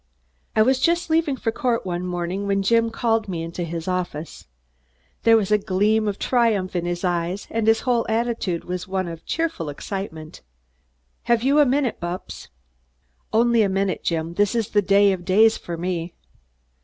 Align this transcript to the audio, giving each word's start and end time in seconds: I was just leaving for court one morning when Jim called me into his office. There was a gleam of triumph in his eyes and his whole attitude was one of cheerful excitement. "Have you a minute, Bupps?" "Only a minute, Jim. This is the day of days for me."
I 0.55 0.63
was 0.63 0.79
just 0.79 1.11
leaving 1.11 1.37
for 1.37 1.51
court 1.51 1.85
one 1.85 2.07
morning 2.07 2.47
when 2.47 2.63
Jim 2.63 2.89
called 2.89 3.27
me 3.29 3.43
into 3.43 3.63
his 3.63 3.87
office. 3.87 4.47
There 5.21 5.37
was 5.37 5.51
a 5.51 5.59
gleam 5.59 6.07
of 6.07 6.17
triumph 6.17 6.75
in 6.75 6.87
his 6.87 7.03
eyes 7.03 7.45
and 7.51 7.67
his 7.67 7.81
whole 7.81 8.07
attitude 8.09 8.63
was 8.63 8.87
one 8.87 9.07
of 9.07 9.27
cheerful 9.27 9.69
excitement. 9.69 10.41
"Have 11.25 11.43
you 11.43 11.59
a 11.59 11.67
minute, 11.67 11.99
Bupps?" 12.01 12.47
"Only 13.31 13.61
a 13.61 13.69
minute, 13.69 14.03
Jim. 14.03 14.33
This 14.33 14.55
is 14.55 14.69
the 14.69 14.81
day 14.81 15.11
of 15.13 15.23
days 15.23 15.55
for 15.59 15.77
me." 15.77 16.15